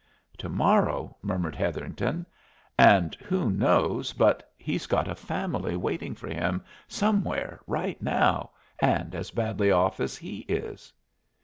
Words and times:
"To 0.39 0.49
morrow!" 0.49 1.15
murmured 1.21 1.53
Hetherington. 1.53 2.25
"And 2.75 3.13
who 3.23 3.51
knows 3.51 4.13
but 4.13 4.51
he's 4.57 4.87
got 4.87 5.07
a 5.07 5.13
family 5.13 5.77
waiting 5.77 6.15
for 6.15 6.27
him 6.27 6.63
somewhere 6.87 7.59
right 7.67 8.01
now, 8.01 8.49
and 8.79 9.13
as 9.13 9.29
badly 9.29 9.69
off 9.71 9.99
as 9.99 10.17
he 10.17 10.39
is." 10.49 10.91